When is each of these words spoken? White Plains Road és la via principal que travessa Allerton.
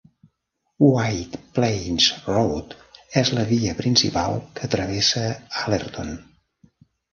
White 0.85 1.39
Plains 1.57 2.07
Road 2.29 2.73
és 3.23 3.31
la 3.39 3.45
via 3.53 3.77
principal 3.83 4.41
que 4.61 4.73
travessa 4.79 5.29
Allerton. 5.63 6.13